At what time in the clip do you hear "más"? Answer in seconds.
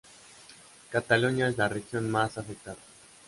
2.09-2.39